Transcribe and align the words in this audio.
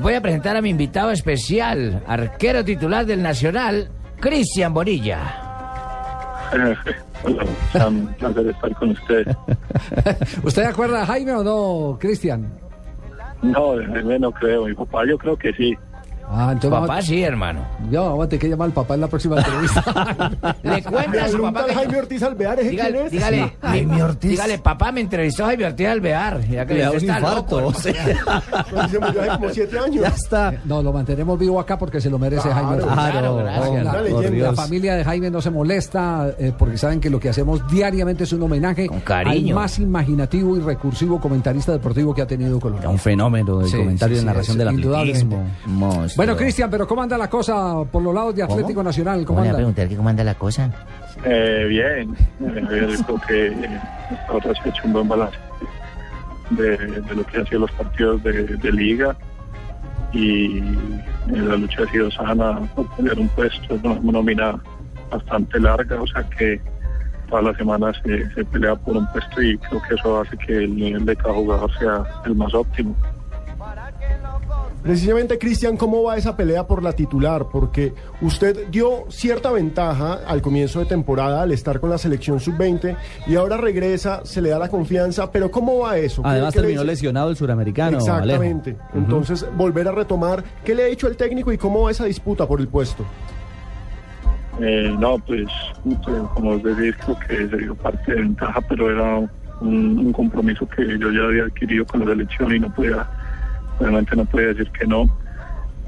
Voy 0.00 0.12
a 0.12 0.20
presentar 0.20 0.56
a 0.56 0.60
mi 0.60 0.70
invitado 0.70 1.10
especial, 1.10 2.02
arquero 2.06 2.62
titular 2.64 3.06
del 3.06 3.22
Nacional, 3.22 3.88
Cristian 4.20 4.74
Bonilla. 4.74 5.22
Hola, 7.24 7.88
un 7.88 8.06
placer 8.14 8.46
estar 8.46 8.74
con 8.76 8.90
usted. 8.90 9.26
¿Usted 10.44 10.64
acuerda 10.64 11.00
de 11.00 11.06
Jaime 11.06 11.32
o 11.32 11.42
no, 11.42 11.98
Cristian? 11.98 12.46
No, 13.42 13.76
no 13.76 14.32
creo. 14.32 14.66
Mi 14.66 14.74
papá 14.74 15.04
yo 15.08 15.16
creo 15.16 15.36
que 15.36 15.52
sí. 15.54 15.74
Ah, 16.28 16.48
entonces 16.52 16.70
Papá 16.70 16.86
vamos, 16.86 17.04
sí, 17.04 17.22
hermano. 17.22 17.60
ya, 17.90 18.00
vamos 18.00 18.26
a 18.26 18.28
tener 18.28 18.40
que 18.40 18.48
llamar 18.48 18.66
al 18.66 18.72
papá 18.72 18.94
en 18.94 19.00
la 19.00 19.06
próxima 19.06 19.36
entrevista. 19.38 20.56
Le 20.62 20.82
cuenta 20.82 21.24
a 21.24 21.28
su 21.28 21.40
papá 21.42 21.64
que... 21.66 21.74
Jaime 21.74 21.98
Ortiz 21.98 22.22
Alvear, 22.22 22.58
¿ese 22.58 22.68
quién 22.70 22.70
Dígale, 22.86 23.04
es? 23.06 23.10
dígale, 23.12 23.52
Jaime 23.62 24.02
Ortiz. 24.02 24.30
dígale, 24.32 24.58
papá, 24.58 24.92
me 24.92 25.00
entrevistó 25.02 25.44
Jaime 25.46 25.66
Ortiz 25.66 25.86
Alvear. 25.86 26.40
Ya 26.48 26.66
que 26.66 26.74
Le 26.74 26.80
da 26.82 26.90
usted 26.90 27.02
un 27.02 27.14
está 27.14 27.18
infarto. 27.20 27.60
loco, 27.60 27.78
se 27.80 28.98
murió 28.98 29.20
hace 29.22 29.30
como 29.30 29.50
siete 29.50 29.78
años. 29.78 30.02
Ya 30.02 30.08
está. 30.08 30.54
No, 30.64 30.82
lo 30.82 30.92
mantenemos 30.92 31.38
vivo 31.38 31.60
acá 31.60 31.78
porque 31.78 32.00
se 32.00 32.10
lo 32.10 32.18
merece 32.18 32.48
Jaime. 32.50 32.72
Ortiz. 32.72 32.86
Claro, 32.92 33.36
gracias. 33.36 33.84
La, 33.84 33.92
la 34.50 34.52
familia 34.54 34.94
de 34.96 35.04
Jaime 35.04 35.30
no 35.30 35.40
se 35.40 35.50
molesta 35.50 36.28
eh, 36.38 36.52
porque 36.58 36.76
saben 36.78 37.00
que 37.00 37.08
lo 37.10 37.20
que 37.20 37.28
hacemos 37.28 37.66
diariamente 37.68 38.24
es 38.24 38.32
un 38.32 38.42
homenaje 38.42 38.86
Con 38.88 39.00
cariño. 39.00 39.56
al 39.56 39.62
más 39.62 39.78
imaginativo 39.78 40.56
y 40.56 40.60
recursivo 40.60 41.20
comentarista 41.20 41.72
deportivo 41.72 42.14
que 42.14 42.22
ha 42.22 42.26
tenido 42.26 42.58
Colombia. 42.58 42.88
Un 42.88 42.98
fenómeno 42.98 43.58
de 43.58 43.68
Sí, 43.68 43.76
comentario 43.76 44.14
sí, 44.16 44.18
de 44.18 44.20
sí, 44.20 44.26
narración 44.26 44.60
es 44.60 44.64
del 44.66 44.74
indudablemente. 44.74 45.34
atletismo. 45.36 45.54
Monstruo. 45.78 46.15
Bueno, 46.16 46.36
Cristian, 46.36 46.70
pero 46.70 46.86
¿cómo 46.86 47.02
anda 47.02 47.18
la 47.18 47.28
cosa 47.28 47.84
por 47.90 48.02
los 48.02 48.14
lados 48.14 48.34
de 48.34 48.42
Atlético 48.42 48.82
Nacional? 48.82 49.24
¿Cómo 49.24 49.38
¿Cómo 49.38 49.40
le 49.42 49.46
va 49.46 49.46
a 49.46 49.50
anda? 49.50 49.56
preguntar 49.58 49.88
que 49.88 49.96
cómo 49.96 50.08
anda 50.08 50.24
la 50.24 50.34
cosa? 50.34 50.70
Eh, 51.24 51.66
bien, 51.68 52.14
Eh, 52.40 52.88
yo 52.98 53.04
creo 53.04 53.20
que 53.26 53.46
eh, 53.48 53.80
ahora 54.28 54.52
se 54.54 54.68
ha 54.68 54.72
hecho 54.72 54.82
un 54.84 54.92
buen 54.92 55.08
balance 55.08 55.38
de, 56.50 56.76
de 56.76 57.14
lo 57.14 57.24
que 57.26 57.38
han 57.38 57.46
sido 57.46 57.60
los 57.60 57.70
partidos 57.72 58.22
de, 58.22 58.32
de 58.44 58.72
liga 58.72 59.16
y 60.12 60.58
eh, 60.58 60.62
la 61.28 61.56
lucha 61.56 61.82
ha 61.82 61.90
sido 61.90 62.10
sana 62.10 62.60
por 62.74 62.88
tener 62.96 63.18
un 63.18 63.28
puesto, 63.30 63.74
es 63.74 63.82
una 63.82 63.94
nómina 64.12 64.58
bastante 65.10 65.58
larga, 65.60 66.00
o 66.00 66.06
sea 66.06 66.22
que 66.30 66.60
todas 67.28 67.44
las 67.44 67.56
semanas 67.56 67.96
se, 68.04 68.30
se 68.34 68.44
pelea 68.44 68.76
por 68.76 68.96
un 68.96 69.06
puesto 69.12 69.42
y 69.42 69.58
creo 69.58 69.82
que 69.88 69.94
eso 69.96 70.20
hace 70.20 70.36
que 70.38 70.56
el 70.64 70.76
nivel 70.76 71.04
de 71.04 71.16
cada 71.16 71.34
jugador 71.34 71.70
sea 71.78 72.04
el 72.24 72.34
más 72.36 72.54
óptimo. 72.54 72.94
Precisamente, 74.86 75.36
Cristian, 75.36 75.76
¿cómo 75.76 76.04
va 76.04 76.16
esa 76.16 76.36
pelea 76.36 76.64
por 76.66 76.80
la 76.80 76.92
titular? 76.92 77.46
Porque 77.50 77.92
usted 78.20 78.68
dio 78.70 79.04
cierta 79.08 79.50
ventaja 79.50 80.20
al 80.26 80.40
comienzo 80.40 80.78
de 80.78 80.86
temporada 80.86 81.42
al 81.42 81.50
estar 81.50 81.80
con 81.80 81.90
la 81.90 81.98
selección 81.98 82.38
sub-20 82.38 82.96
y 83.26 83.34
ahora 83.34 83.56
regresa, 83.56 84.24
se 84.24 84.40
le 84.40 84.50
da 84.50 84.60
la 84.60 84.68
confianza, 84.68 85.32
pero 85.32 85.50
¿cómo 85.50 85.80
va 85.80 85.98
eso? 85.98 86.22
¿Qué- 86.22 86.28
Además 86.28 86.54
le 86.54 86.62
terminó 86.62 86.84
lesionado 86.84 87.30
el 87.30 87.36
suramericano. 87.36 87.98
Exactamente. 87.98 88.76
Alejo. 88.80 88.98
Entonces, 88.98 89.44
volver 89.56 89.88
a 89.88 89.92
retomar, 89.92 90.44
¿qué 90.64 90.74
le 90.76 90.84
ha 90.84 90.86
dicho 90.86 91.08
el 91.08 91.16
técnico 91.16 91.52
y 91.52 91.58
cómo 91.58 91.82
va 91.82 91.90
esa 91.90 92.04
disputa 92.04 92.46
por 92.46 92.60
el 92.60 92.68
puesto? 92.68 93.04
Eh, 94.60 94.94
no, 94.98 95.18
pues, 95.18 95.46
pues, 95.84 95.98
como 96.34 96.50
os 96.52 96.62
decís, 96.62 96.94
creo 97.04 97.18
que 97.26 97.48
se 97.50 97.56
dio 97.58 97.74
parte 97.74 98.12
de 98.14 98.20
ventaja, 98.22 98.60
pero 98.68 98.90
era 98.90 99.18
un, 99.60 99.98
un 99.98 100.12
compromiso 100.12 100.66
que 100.68 100.86
yo 100.98 101.10
ya 101.10 101.24
había 101.24 101.42
adquirido 101.44 101.84
con 101.86 102.00
la 102.00 102.06
selección 102.06 102.54
y 102.54 102.60
no 102.60 102.72
podía, 102.74 103.06
realmente 103.80 104.16
no 104.16 104.24
podía 104.24 104.48
decir 104.48 104.70
que 104.70 104.86
no. 104.86 105.06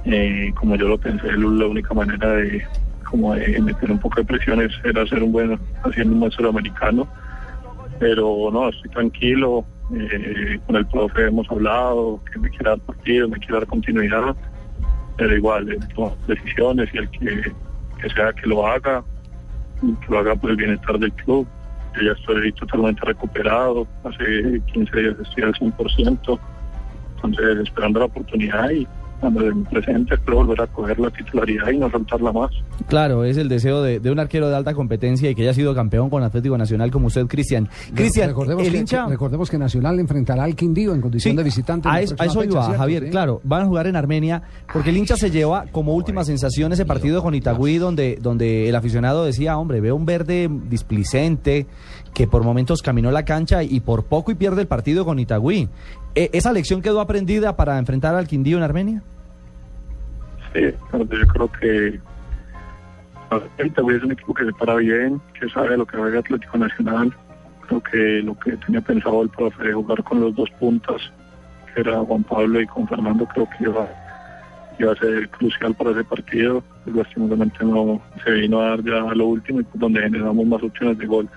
Eh, 0.05 0.53
como 0.55 0.77
yo 0.77 0.89
lo 0.89 0.99
pensé, 0.99 1.33
la 1.33 1.67
única 1.67 1.93
manera 1.95 2.29
de 2.35 2.65
como 3.05 3.35
de 3.35 3.61
meter 3.61 3.91
un 3.91 3.99
poco 3.99 4.21
de 4.21 4.27
presiones 4.27 4.71
era 4.85 5.03
hacer 5.03 5.23
un 5.23 5.33
buen, 5.33 5.59
haciendo 5.83 6.15
un 6.15 6.21
buen 6.21 6.33
suramericano. 6.33 7.09
Pero 7.99 8.51
no, 8.53 8.69
estoy 8.69 8.91
tranquilo, 8.91 9.65
eh, 9.95 10.61
con 10.67 10.77
el 10.77 10.87
profe 10.87 11.27
hemos 11.27 11.51
hablado, 11.51 12.23
que 12.31 12.39
me 12.39 12.51
quiera 12.51 12.71
dar 12.71 12.81
partido, 12.81 13.29
me 13.29 13.39
quiera 13.39 13.59
dar 13.59 13.67
continuidad, 13.67 14.37
pero 15.17 15.37
igual, 15.37 15.73
eh, 15.73 15.79
decisiones 16.29 16.89
y 16.93 16.99
el 16.99 17.11
que 17.11 17.53
que 17.99 18.09
sea 18.11 18.33
que 18.33 18.47
lo 18.47 18.67
haga, 18.67 19.05
que 19.81 20.13
lo 20.13 20.19
haga 20.19 20.35
por 20.37 20.51
el 20.51 20.57
bienestar 20.57 20.99
del 20.99 21.13
club. 21.13 21.47
Yo 21.97 22.03
ya 22.03 22.13
estoy 22.13 22.53
totalmente 22.53 23.05
recuperado, 23.05 23.87
hace 24.05 24.61
15 24.73 25.01
días 25.01 25.17
estoy 25.21 25.43
al 25.45 25.55
100%, 25.55 26.39
entonces 27.25 27.59
esperando 27.67 28.01
la 28.01 28.07
oportunidad 28.07 28.71
y 28.71 28.87
cuando 29.21 29.41
me 29.41 29.65
presente 29.69 30.15
espero 30.15 30.37
volver 30.37 30.61
a 30.61 30.67
coger 30.69 30.97
la 31.01 31.11
titularidad 31.11 31.71
y 31.73 31.79
no 31.79 31.91
soltarla 31.91 32.31
más. 32.31 32.53
Claro, 32.87 33.25
es 33.25 33.37
el 33.37 33.49
deseo 33.49 33.83
de, 33.83 33.99
de 33.99 34.13
un 34.13 34.21
arquero 34.21 34.49
de 34.49 34.55
alta 34.55 34.75
competencia 34.75 35.29
y 35.29 35.35
que 35.35 35.43
haya 35.43 35.55
sido 35.55 35.75
campeón 35.75 36.09
con 36.09 36.23
Atlético 36.23 36.57
Nacional 36.57 36.93
como 36.93 37.09
usted, 37.09 37.27
Cristian. 37.27 37.69
Cristian, 37.95 38.29
recordemos, 38.29 38.65
el 38.65 38.71
que, 38.71 38.79
hincha... 38.79 39.07
recordemos 39.09 39.51
que 39.51 39.59
Nacional 39.59 39.99
enfrentará 39.99 40.45
al 40.45 40.55
Quindío 40.55 40.95
en 40.95 41.01
condición 41.01 41.33
Sí, 41.33 41.37
de 41.37 41.43
visitante. 41.43 41.89
a 41.89 42.01
eso, 42.01 42.15
a 42.15 42.19
próxima 42.19 42.31
eso 42.31 42.41
fecha, 42.43 42.53
iba, 42.53 42.63
¿cierto? 42.67 42.79
Javier. 42.81 43.03
Sí. 43.07 43.11
Claro, 43.11 43.41
van 43.43 43.63
a 43.63 43.67
jugar 43.67 43.87
en 43.89 43.97
Armenia 43.97 44.43
porque 44.73 44.91
el 44.91 44.97
hincha 44.97 45.17
se 45.17 45.33
lleva 45.33 45.65
como 45.73 45.95
última 45.95 46.23
sensación 46.23 46.73
ese 46.73 46.87
partido 46.87 47.21
con 47.21 47.35
Itagüí 47.35 47.79
donde, 47.79 48.19
donde 48.23 48.69
el 48.69 48.77
aficionado 48.77 49.25
decía, 49.25 49.59
hombre, 49.59 49.81
veo 49.81 49.97
un 49.97 50.07
verde 50.07 50.49
displicente 50.71 51.67
que 52.15 52.27
por 52.27 52.43
momentos 52.43 52.83
caminó 52.83 53.11
la 53.11 53.25
cancha 53.25 53.63
y 53.63 53.81
por 53.81 54.05
poco 54.05 54.31
y 54.31 54.35
pierde 54.35 54.63
el 54.63 54.69
partido 54.69 55.05
con 55.05 55.19
Itagüí. 55.19 55.69
Eh, 56.15 56.31
¿Esa 56.33 56.53
lección 56.53 56.83
quedó 56.83 57.01
aprendida 57.01 57.57
para 57.57 57.79
enfrentar 57.79 58.15
al 58.15 58.27
Quindío 58.27 58.57
en 58.57 58.63
Armenia? 58.63 59.03
Sí, 60.53 60.63
yo 60.93 61.27
creo 61.29 61.53
que 61.53 62.01
el 63.59 63.67
Itagüí 63.67 63.97
es 63.97 64.03
un 64.03 64.13
equipo 64.13 64.35
que 64.35 64.45
se 64.45 64.53
para 64.53 64.77
bien, 64.77 65.21
que 65.39 65.49
sabe 65.51 65.77
lo 65.77 65.87
que 65.87 65.97
juega 65.97 66.21
Atlético 66.21 66.59
Nacional. 66.59 67.15
Creo 67.67 67.83
que 67.83 68.23
lo 68.23 68.39
que 68.39 68.57
tenía 68.57 68.81
pensado 68.81 69.23
el 69.23 69.29
profe 69.29 69.63
de 69.65 69.75
jugar 69.75 70.03
con 70.03 70.21
los 70.21 70.35
dos 70.35 70.49
puntas, 70.59 70.97
que 71.75 71.83
era 71.83 72.01
Juan 72.01 72.23
Pablo 72.25 72.61
y 72.61 72.67
con 72.67 72.89
Fernando, 72.89 73.27
creo 73.27 73.47
que 73.51 73.65
iba, 73.65 73.87
iba 74.79 74.93
a 74.93 74.97
ser 74.97 75.29
crucial 75.29 75.75
para 75.75 75.91
ese 75.91 76.05
partido. 76.05 76.65
Lastimosamente 76.87 77.63
no 77.65 78.01
se 78.25 78.31
vino 78.31 78.61
a 78.61 78.71
dar 78.71 78.83
ya 78.83 79.11
a 79.11 79.15
lo 79.15 79.27
último, 79.27 79.61
y 79.61 79.65
pues, 79.65 79.79
donde 79.79 80.01
generamos 80.01 80.47
más 80.47 80.63
opciones 80.63 80.97
de 80.97 81.07
gol. 81.07 81.29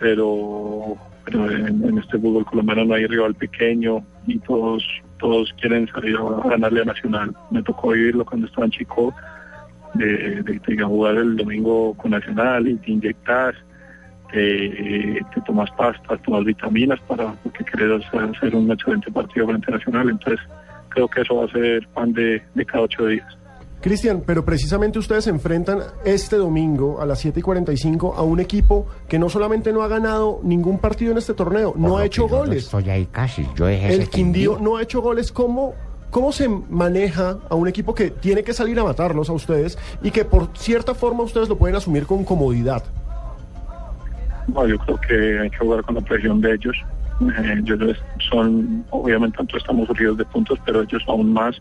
Pero, 0.00 0.96
pero 1.24 1.50
en, 1.50 1.98
este 1.98 2.18
fútbol 2.18 2.44
colombiano 2.44 2.84
no 2.84 2.94
hay 2.94 3.06
rival 3.06 3.34
pequeño 3.34 4.04
y 4.26 4.38
todos 4.40 4.84
todos 5.18 5.52
quieren 5.60 5.88
salir 5.88 6.16
a 6.16 6.48
ganarle 6.48 6.82
a 6.82 6.84
Nacional. 6.84 7.34
Me 7.50 7.62
tocó 7.62 7.90
vivirlo 7.90 8.24
cuando 8.24 8.46
estaba 8.46 8.66
en 8.66 8.70
Chico, 8.70 9.12
de, 9.94 10.42
de, 10.42 10.60
de 10.64 10.82
jugar 10.84 11.16
el 11.16 11.36
domingo 11.36 11.94
con 11.94 12.12
Nacional 12.12 12.68
y 12.68 12.76
te 12.76 12.92
inyectas, 12.92 13.56
te, 14.30 15.20
te 15.34 15.40
tomas 15.44 15.70
pastas, 15.72 16.22
tomas 16.22 16.44
vitaminas 16.44 17.00
para 17.00 17.32
porque 17.42 17.64
hacer, 17.64 17.92
hacer 17.92 18.54
un 18.54 18.70
excelente 18.70 19.10
partido 19.10 19.46
frente 19.46 19.72
a 19.72 19.76
Nacional. 19.76 20.10
Entonces 20.10 20.40
creo 20.90 21.08
que 21.08 21.22
eso 21.22 21.36
va 21.36 21.44
a 21.44 21.48
ser 21.48 21.86
pan 21.88 22.12
de, 22.12 22.42
de 22.54 22.64
cada 22.64 22.84
ocho 22.84 23.06
días. 23.06 23.37
Cristian, 23.80 24.22
pero 24.26 24.44
precisamente 24.44 24.98
ustedes 24.98 25.24
se 25.24 25.30
enfrentan 25.30 25.80
este 26.04 26.36
domingo 26.36 27.00
a 27.00 27.06
las 27.06 27.20
7 27.20 27.40
y 27.40 27.42
45 27.42 28.14
a 28.14 28.22
un 28.22 28.40
equipo 28.40 28.86
que 29.08 29.18
no 29.18 29.28
solamente 29.28 29.72
no 29.72 29.82
ha 29.82 29.88
ganado 29.88 30.40
ningún 30.42 30.78
partido 30.78 31.12
en 31.12 31.18
este 31.18 31.34
torneo, 31.34 31.74
no 31.76 31.98
ha 31.98 32.04
hecho 32.04 32.26
goles. 32.26 32.64
Estoy 32.64 32.90
ahí 32.90 33.06
casi, 33.06 33.46
yo 33.54 33.68
ese 33.68 33.94
El 33.94 34.08
Quindío 34.08 34.58
no 34.60 34.76
ha 34.76 34.82
hecho 34.82 35.00
goles. 35.00 35.30
¿Cómo, 35.30 35.74
¿Cómo 36.10 36.32
se 36.32 36.48
maneja 36.48 37.38
a 37.48 37.54
un 37.54 37.68
equipo 37.68 37.94
que 37.94 38.10
tiene 38.10 38.42
que 38.42 38.52
salir 38.52 38.78
a 38.80 38.84
matarlos 38.84 39.28
a 39.30 39.32
ustedes 39.32 39.78
y 40.02 40.10
que 40.10 40.24
por 40.24 40.56
cierta 40.56 40.94
forma 40.94 41.22
ustedes 41.22 41.48
lo 41.48 41.56
pueden 41.56 41.76
asumir 41.76 42.06
con 42.06 42.24
comodidad? 42.24 42.82
No, 44.48 44.66
yo 44.66 44.78
creo 44.78 44.98
que 45.06 45.38
hay 45.40 45.50
que 45.50 45.58
jugar 45.58 45.82
con 45.82 45.94
la 45.94 46.00
presión 46.00 46.40
de 46.40 46.54
ellos. 46.54 46.76
Eh, 47.20 47.54
ellos 47.58 47.96
son, 48.30 48.84
obviamente, 48.90 49.36
nosotros 49.38 49.62
estamos 49.62 49.86
surgidos 49.86 50.16
de 50.18 50.24
puntos, 50.24 50.58
pero 50.64 50.82
ellos 50.82 51.02
aún 51.06 51.32
más. 51.32 51.60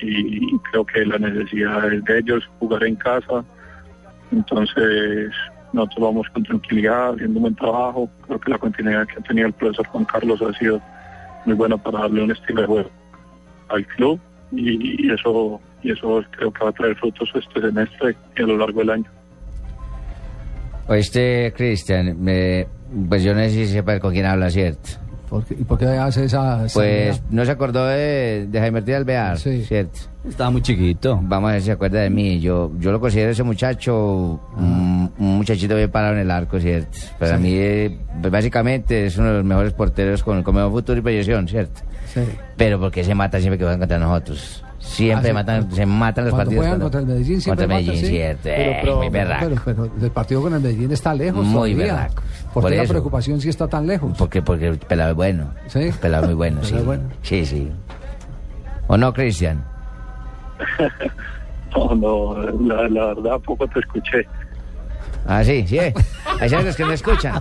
Y 0.00 0.58
creo 0.70 0.84
que 0.84 1.04
la 1.04 1.18
necesidad 1.18 1.92
es 1.92 2.04
de 2.04 2.18
ellos 2.18 2.48
jugar 2.58 2.84
en 2.84 2.96
casa. 2.96 3.44
Entonces, 4.30 5.30
nosotros 5.72 6.00
vamos 6.00 6.26
con 6.32 6.42
tranquilidad, 6.44 7.14
haciendo 7.14 7.38
un 7.38 7.42
buen 7.42 7.54
trabajo. 7.54 8.10
Creo 8.26 8.40
que 8.40 8.50
la 8.50 8.58
continuidad 8.58 9.06
que 9.06 9.18
ha 9.18 9.22
tenido 9.22 9.48
el 9.48 9.52
profesor 9.52 9.86
Juan 9.88 10.04
Carlos 10.04 10.40
ha 10.42 10.52
sido 10.58 10.80
muy 11.44 11.54
buena 11.54 11.76
para 11.76 12.00
darle 12.00 12.22
un 12.22 12.30
estilo 12.30 12.62
de 12.62 12.66
juego 12.66 12.90
al 13.68 13.86
club. 13.86 14.20
Y, 14.52 15.12
eso, 15.12 15.60
y 15.82 15.92
eso 15.92 16.24
creo 16.30 16.52
que 16.52 16.64
va 16.64 16.70
a 16.70 16.72
traer 16.72 16.96
frutos 16.96 17.30
este 17.34 17.60
semestre 17.60 18.16
y 18.36 18.42
a 18.42 18.46
lo 18.46 18.56
largo 18.56 18.80
del 18.80 18.90
año. 18.90 19.10
Oíste, 20.88 21.52
Cristian, 21.54 22.16
pues 23.08 23.22
yo 23.22 23.34
no 23.34 23.40
sé 23.40 23.50
si 23.50 23.66
sepa 23.66 24.00
con 24.00 24.12
quién 24.12 24.24
habla, 24.24 24.48
¿cierto? 24.48 25.07
¿Por 25.28 25.44
qué- 25.44 25.54
¿Y 25.58 25.64
por 25.64 25.78
qué 25.78 25.86
hace 25.86 26.24
esa... 26.24 26.64
esa- 26.66 26.74
Pues 26.74 27.22
no 27.30 27.44
se 27.44 27.50
acordó 27.50 27.86
de, 27.86 28.46
de 28.50 28.60
Jaime 28.60 28.78
Ortiz 28.78 28.94
Alvear, 28.94 29.38
Sí. 29.38 29.62
¿cierto? 29.64 29.98
Estaba 30.28 30.50
muy 30.50 30.62
chiquito. 30.62 31.18
Vamos 31.22 31.48
a 31.50 31.52
ver 31.52 31.60
si 31.62 31.66
se 31.66 31.72
acuerda 31.72 32.00
de 32.00 32.10
mí. 32.10 32.40
Yo, 32.40 32.72
yo 32.78 32.92
lo 32.92 33.00
considero 33.00 33.30
ese 33.30 33.42
muchacho, 33.42 34.40
un, 34.56 35.10
un 35.18 35.36
muchachito 35.38 35.74
bien 35.76 35.90
parado 35.90 36.14
en 36.14 36.20
el 36.20 36.30
arco, 36.30 36.58
¿cierto? 36.60 36.98
Para 37.18 37.36
Sí. 37.36 37.42
mí, 37.42 37.50
eh, 37.54 37.98
pues, 38.20 38.32
básicamente, 38.32 39.06
es 39.06 39.16
uno 39.18 39.28
de 39.28 39.34
los 39.38 39.44
mejores 39.44 39.72
porteros 39.72 40.22
con, 40.22 40.42
con 40.42 40.54
mejor 40.54 40.70
futuro 40.72 40.98
y 40.98 41.02
proyección, 41.02 41.46
¿cierto? 41.48 41.80
Sí. 42.12 42.20
Pero 42.56 42.80
porque 42.80 43.04
se 43.04 43.14
mata 43.14 43.38
siempre 43.38 43.58
que 43.58 43.64
juegan 43.64 43.78
contra 43.80 43.98
nosotros. 43.98 44.64
Siempre 44.78 45.30
Ah, 45.30 45.30
sí. 45.30 45.34
matan, 45.34 45.72
se 45.72 45.86
matan 45.86 46.24
los 46.26 46.34
partidos. 46.34 46.62
juegan 46.64 46.80
contra 46.80 47.00
el 47.00 47.06
Medellín 47.06 47.40
siempre 47.40 47.64
Contra 47.64 47.76
Medellín, 47.76 47.94
matan, 47.94 48.04
sí. 48.06 48.10
cierto. 48.16 48.40
Pero, 48.44 48.72
pero- 48.80 48.96
muy 48.98 49.08
berraco. 49.08 49.46
Pero, 49.48 49.60
pero 49.64 50.04
el 50.06 50.10
partido 50.12 50.42
con 50.42 50.54
el 50.54 50.60
Medellín 50.60 50.92
está 50.92 51.14
lejos 51.14 51.44
Muy 51.44 51.74
todavía. 51.74 51.94
berraco. 51.94 52.22
¿Por 52.54 52.62
Por 52.62 52.70
qué 52.72 52.76
la 52.78 52.84
preocupación 52.84 53.40
si 53.40 53.48
está 53.48 53.66
tan 53.68 53.86
lejos? 53.86 54.16
Porque, 54.16 54.40
porque 54.42 54.68
el 54.68 54.78
pelado 54.78 55.10
es 55.10 55.16
bueno. 55.16 55.50
¿Sí? 55.66 55.80
El 55.80 55.94
pelado 55.94 56.22
es 56.24 56.28
muy 56.28 56.36
bueno, 56.36 56.60
sí. 56.62 56.74
bueno. 56.84 57.04
Sí, 57.22 57.44
sí. 57.44 57.70
¿O 58.86 58.96
no, 58.96 59.12
Cristian? 59.12 59.64
No, 61.76 61.94
no, 61.94 62.34
la, 62.66 62.88
la 62.88 63.06
verdad 63.14 63.38
poco 63.44 63.68
te 63.68 63.80
escuché. 63.80 64.26
Ah, 65.28 65.44
sí, 65.44 65.64
sí. 65.68 65.78
Hay 65.78 66.48
los 66.50 66.74
que 66.74 66.84
no 66.84 66.92
escuchan. 66.92 67.40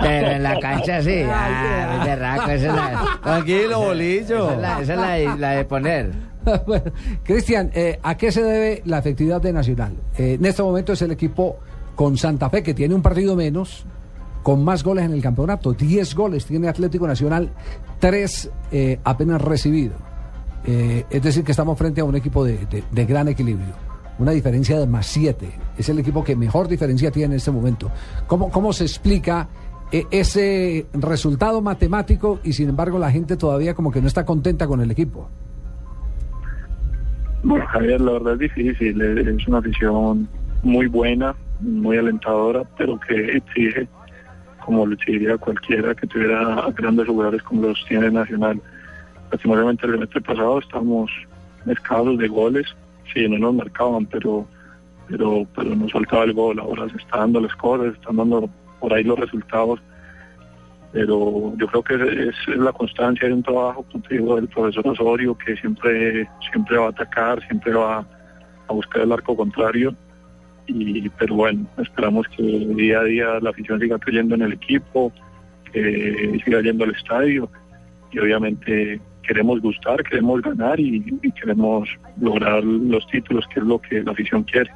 Pero 0.00 0.26
en 0.30 0.42
la 0.42 0.58
cancha 0.60 1.02
sí. 1.02 1.22
Ah, 1.28 2.02
berraco. 2.04 2.50
Esa 2.50 2.66
es 2.68 2.74
la, 2.74 3.18
Tranquilo, 3.22 3.80
bolillo. 3.80 4.50
esa 4.50 4.54
es 4.54 4.60
la, 4.60 4.80
esa 4.80 4.92
es 4.94 4.98
la 5.00 5.10
de, 5.10 5.38
la 5.38 5.50
de 5.50 5.64
poner. 5.64 6.10
Bueno, 6.66 6.92
Cristian, 7.24 7.70
eh, 7.74 7.98
¿a 8.02 8.16
qué 8.16 8.32
se 8.32 8.42
debe 8.42 8.82
la 8.86 8.98
efectividad 8.98 9.42
de 9.42 9.52
Nacional? 9.52 9.92
Eh, 10.16 10.36
en 10.38 10.46
este 10.46 10.62
momento 10.62 10.92
es 10.94 11.02
el 11.02 11.10
equipo 11.10 11.58
con 11.94 12.16
Santa 12.16 12.48
Fe, 12.48 12.62
que 12.62 12.72
tiene 12.72 12.94
un 12.94 13.02
partido 13.02 13.36
menos, 13.36 13.84
con 14.42 14.64
más 14.64 14.82
goles 14.82 15.04
en 15.04 15.12
el 15.12 15.20
campeonato. 15.20 15.72
10 15.74 16.14
goles 16.14 16.46
tiene 16.46 16.68
Atlético 16.68 17.06
Nacional, 17.06 17.50
3 17.98 18.50
apenas 19.04 19.42
recibido. 19.42 19.94
Eh, 20.64 21.04
es 21.10 21.22
decir, 21.22 21.44
que 21.44 21.50
estamos 21.50 21.76
frente 21.76 22.00
a 22.00 22.04
un 22.04 22.16
equipo 22.16 22.44
de, 22.44 22.64
de- 22.66 22.84
de 22.90 23.04
gran 23.04 23.28
equilibrio. 23.28 23.74
Una 24.18 24.32
diferencia 24.32 24.78
de 24.78 24.86
más 24.86 25.06
7. 25.06 25.48
Es 25.76 25.88
el 25.88 25.98
equipo 25.98 26.24
que 26.24 26.34
mejor 26.34 26.68
diferencia 26.68 27.10
tiene 27.10 27.34
en 27.34 27.36
este 27.38 27.50
momento. 27.50 27.90
¿Cómo, 28.26 28.50
cómo 28.50 28.72
se 28.72 28.84
explica 28.84 29.48
eh, 29.92 30.04
ese 30.10 30.86
resultado 30.92 31.62
matemático 31.62 32.40
y 32.42 32.52
sin 32.52 32.68
embargo 32.68 32.98
la 32.98 33.10
gente 33.10 33.36
todavía 33.36 33.74
como 33.74 33.90
que 33.90 34.00
no 34.00 34.06
está 34.08 34.24
contenta 34.24 34.66
con 34.66 34.80
el 34.80 34.90
equipo? 34.90 35.30
Bueno, 37.42 37.64
Javier, 37.68 38.00
la 38.00 38.12
verdad 38.12 38.32
es 38.34 38.38
difícil. 38.40 39.00
Es 39.00 39.48
una 39.48 39.58
afición 39.58 40.28
muy 40.62 40.86
buena, 40.86 41.34
muy 41.60 41.96
alentadora, 41.96 42.64
pero 42.76 42.98
que 42.98 43.36
exige, 43.36 43.88
como 44.64 44.86
lo 44.86 44.94
exigiría 44.94 45.38
cualquiera 45.38 45.94
que 45.94 46.06
tuviera 46.06 46.66
grandes 46.76 47.06
jugadores 47.06 47.42
como 47.42 47.62
los 47.62 47.84
tiene 47.86 48.10
Nacional. 48.10 48.60
Lastimosamente 49.30 49.86
el 49.86 49.92
semestre 49.92 50.20
pasado 50.20 50.58
estamos 50.58 51.10
escasos 51.66 52.18
de 52.18 52.28
goles, 52.28 52.66
sí, 53.12 53.28
no 53.28 53.38
nos 53.38 53.54
marcaban, 53.54 54.06
pero 54.06 54.46
pero 55.08 55.46
pero 55.54 55.74
nos 55.74 55.92
faltaba 55.92 56.24
el 56.24 56.32
gol. 56.32 56.58
Ahora 56.58 56.88
se 56.88 56.96
están 56.96 57.20
dando 57.20 57.40
las 57.40 57.54
cosas, 57.56 57.94
están 57.94 58.16
dando 58.16 58.48
por 58.80 58.92
ahí 58.92 59.04
los 59.04 59.18
resultados. 59.18 59.80
Pero 60.92 61.52
yo 61.58 61.66
creo 61.66 61.84
que 61.84 62.28
es, 62.28 62.56
la 62.56 62.72
constancia 62.72 63.28
de 63.28 63.34
un 63.34 63.42
trabajo, 63.42 63.84
digo, 64.08 64.36
del 64.36 64.48
profesor 64.48 64.88
Osorio, 64.88 65.36
que 65.36 65.54
siempre, 65.56 66.26
siempre 66.50 66.78
va 66.78 66.86
a 66.86 66.90
atacar, 66.90 67.46
siempre 67.46 67.74
va 67.74 68.06
a 68.68 68.72
buscar 68.72 69.02
el 69.02 69.12
arco 69.12 69.36
contrario. 69.36 69.94
Y, 70.66 71.08
pero 71.10 71.34
bueno, 71.34 71.66
esperamos 71.78 72.26
que 72.28 72.42
día 72.42 73.00
a 73.00 73.04
día 73.04 73.40
la 73.40 73.50
afición 73.50 73.80
siga 73.80 73.98
creyendo 73.98 74.34
en 74.34 74.42
el 74.42 74.54
equipo, 74.54 75.12
que 75.72 76.40
siga 76.44 76.62
yendo 76.62 76.84
al 76.84 76.92
estadio 76.92 77.50
y 78.10 78.18
obviamente 78.18 79.00
queremos 79.28 79.60
gustar, 79.60 80.02
queremos 80.02 80.40
ganar 80.42 80.80
y, 80.80 81.04
y 81.22 81.30
queremos 81.32 81.88
lograr 82.20 82.64
los 82.64 83.06
títulos, 83.08 83.44
que 83.52 83.60
es 83.60 83.66
lo 83.66 83.78
que 83.80 84.02
la 84.02 84.10
afición 84.12 84.42
quiere. 84.42 84.70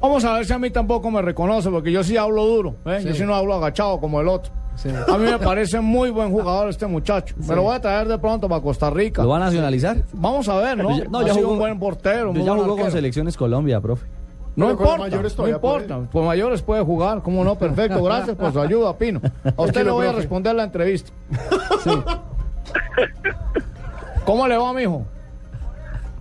Vamos 0.00 0.24
a 0.24 0.34
ver 0.34 0.44
si 0.46 0.52
a 0.52 0.58
mí 0.60 0.70
tampoco 0.70 1.10
me 1.10 1.20
reconoce, 1.22 1.70
porque 1.70 1.90
yo 1.90 2.04
sí 2.04 2.16
hablo 2.16 2.44
duro, 2.44 2.76
¿eh? 2.86 3.00
yo 3.04 3.14
sí 3.14 3.24
no 3.24 3.34
hablo 3.34 3.54
agachado 3.54 3.98
como 3.98 4.20
el 4.20 4.28
otro. 4.28 4.52
Sí. 4.76 4.90
A 4.90 5.18
mí 5.18 5.24
me 5.24 5.38
parece 5.40 5.80
muy 5.80 6.10
buen 6.10 6.30
jugador 6.30 6.68
este 6.68 6.86
muchacho. 6.86 7.34
Me 7.48 7.56
lo 7.56 7.62
voy 7.64 7.74
a 7.74 7.80
traer 7.80 8.06
de 8.06 8.16
pronto 8.18 8.48
para 8.48 8.60
Costa 8.62 8.88
Rica. 8.90 9.24
¿Lo 9.24 9.30
va 9.30 9.38
a 9.38 9.40
nacionalizar? 9.40 10.04
Vamos 10.12 10.48
a 10.48 10.56
ver, 10.58 10.78
¿no? 10.78 10.84
Pues 10.90 10.98
ya- 10.98 11.04
no, 11.10 11.18
ha 11.18 11.22
ya 11.26 11.34
sido 11.34 11.46
jugó- 11.46 11.52
un 11.54 11.58
buen 11.58 11.78
portero, 11.80 12.32
Pues 12.32 12.44
ya 12.44 12.52
jugó 12.54 12.76
con 12.76 12.90
selecciones 12.92 13.36
Colombia, 13.36 13.80
profe. 13.80 14.06
No 14.54 14.66
los 14.70 14.72
importa, 14.78 14.98
mayores 14.98 15.36
no 15.38 15.48
importa. 15.48 16.00
Pues 16.12 16.24
mayores 16.26 16.62
puede 16.62 16.82
jugar, 16.84 17.22
¿cómo 17.22 17.42
no? 17.42 17.54
Perfecto, 17.58 18.00
gracias 18.04 18.36
por 18.36 18.52
su 18.52 18.60
ayuda, 18.60 18.96
Pino. 18.96 19.20
A 19.56 19.62
usted 19.62 19.84
le 19.84 19.90
voy 19.90 20.06
a 20.06 20.12
responder 20.12 20.54
la 20.54 20.62
entrevista. 20.62 21.10
¿Cómo 24.24 24.46
le 24.46 24.56
va, 24.56 24.72
mijo? 24.72 25.06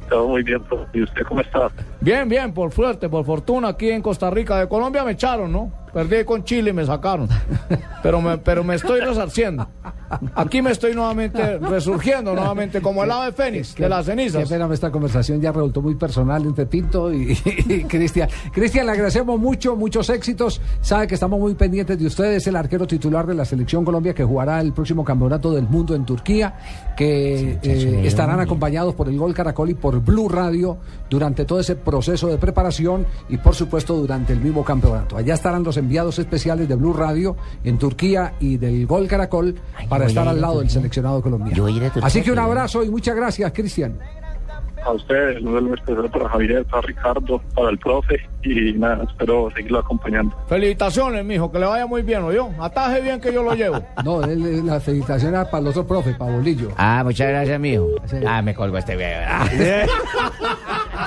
Todo 0.09 0.27
muy 0.29 0.44
bien. 0.44 0.63
¿y 0.94 1.03
usted 1.03 1.24
cómo 1.24 1.41
está? 1.41 1.69
Bien, 2.07 2.30
bien, 2.30 2.54
por 2.54 2.71
suerte, 2.71 3.09
por 3.09 3.25
fortuna, 3.25 3.68
aquí 3.68 3.89
en 3.89 4.01
Costa 4.01 4.30
Rica. 4.30 4.57
De 4.57 4.69
Colombia 4.69 5.04
me 5.04 5.12
echaron, 5.12 5.51
¿no? 5.51 5.69
Perdí 5.94 6.24
con 6.24 6.44
Chile 6.45 6.69
y 6.69 6.74
me 6.74 6.86
sacaron. 6.86 7.27
Pero 8.04 8.21
me, 8.21 8.38
pero 8.38 8.63
me 8.63 8.75
estoy 8.75 9.01
resarciendo. 9.01 9.68
Aquí 10.36 10.62
me 10.62 10.71
estoy 10.71 10.94
nuevamente 10.94 11.57
resurgiendo, 11.57 12.33
nuevamente, 12.33 12.81
como 12.81 13.04
el 13.04 13.12
ave 13.12 13.33
fénix 13.33 13.75
de 13.75 13.89
las 13.89 14.06
Qué 14.06 14.12
cenizas. 14.12 14.48
pena, 14.48 14.69
esta 14.74 14.89
conversación 14.89 15.42
ya 15.42 15.51
resultó 15.51 15.81
muy 15.81 15.95
personal 15.95 16.45
entre 16.45 16.65
Pinto 16.65 17.12
y, 17.12 17.31
y 17.45 17.83
Cristian. 17.83 18.30
Cristian, 18.54 18.86
le 18.86 18.94
agradecemos 18.94 19.38
mucho, 19.38 19.75
muchos 19.75 20.09
éxitos. 20.09 20.62
Sabe 20.80 21.07
que 21.07 21.15
estamos 21.15 21.39
muy 21.39 21.56
pendientes 21.56 22.00
de 22.00 22.06
ustedes. 22.06 22.48
El 22.48 22.56
arquero 22.56 22.88
titular 22.88 23.27
de 23.27 23.33
la 23.33 23.44
Selección 23.44 23.83
Colombia 23.83 24.13
que 24.13 24.24
jugará 24.24 24.62
el 24.62 24.71
próximo 24.71 25.04
Campeonato 25.04 25.51
del 25.51 25.68
Mundo 25.68 25.94
en 25.94 26.06
Turquía, 26.06 26.56
que 26.95 27.59
eh, 27.62 28.01
estarán 28.06 28.39
acompañados 28.39 28.94
por 28.95 29.09
el 29.09 29.18
Gol 29.18 29.33
Caracol 29.33 29.71
y 29.71 29.74
por 29.74 30.00
Blue 30.00 30.30
Radio 30.30 30.77
durante 31.09 31.44
todo 31.44 31.59
ese 31.59 31.75
proceso 31.75 31.96
de 32.05 32.38
preparación 32.38 33.05
y, 33.29 33.38
por 33.38 33.55
supuesto, 33.55 33.95
durante 33.95 34.33
el 34.33 34.39
mismo 34.39 34.63
campeonato. 34.63 35.17
Allá 35.17 35.33
estarán 35.33 35.63
los 35.63 35.77
enviados 35.77 36.19
especiales 36.19 36.67
de 36.69 36.75
Blue 36.75 36.94
Radio 36.94 37.35
en 37.63 37.77
Turquía 37.77 38.33
y 38.39 38.57
del 38.57 38.85
Gol 38.85 39.07
Caracol 39.07 39.55
para 39.89 40.05
estar 40.05 40.27
al 40.27 40.39
lado 40.39 40.59
del 40.59 40.69
seleccionado 40.69 41.21
colombiano. 41.21 41.55
Yo 41.55 41.67
Así 42.01 42.21
que 42.21 42.31
un 42.31 42.39
abrazo 42.39 42.83
y 42.83 42.89
muchas 42.89 43.15
gracias, 43.15 43.51
Cristian. 43.51 43.97
A 44.85 44.91
ustedes, 44.94 45.41
un 45.44 45.53
saludo 45.53 45.73
especial 45.73 46.09
para 46.09 46.29
Javier, 46.29 46.65
para 46.65 46.81
Ricardo, 46.83 47.41
para 47.53 47.69
el 47.71 47.77
profe 47.77 48.15
y 48.44 48.71
nada, 48.73 49.03
espero 49.03 49.49
seguirlo 49.53 49.79
acompañando. 49.79 50.33
Felicitaciones, 50.47 51.25
mijo, 51.25 51.51
que 51.51 51.59
le 51.59 51.65
vaya 51.65 51.85
muy 51.85 52.03
bien, 52.03 52.23
¿oyó? 52.23 52.49
Ataje 52.61 53.01
bien 53.01 53.19
que 53.19 53.33
yo 53.33 53.44
lo 53.44 53.53
llevo. 53.53 53.81
No, 54.05 54.23
él- 54.23 54.65
la 54.65 54.79
felicitación 54.79 55.33
era 55.33 55.49
para 55.49 55.61
el 55.61 55.67
otro 55.67 55.85
profe, 55.85 56.13
para 56.13 56.31
Bolillo. 56.31 56.69
Ah, 56.77 57.01
muchas 57.03 57.27
gracias, 57.27 57.59
mijo. 57.59 57.88
Sí. 58.05 58.17
Ah, 58.25 58.41
me 58.41 58.55
colgó 58.55 58.77
este. 58.77 58.97
Ah. 59.25 59.45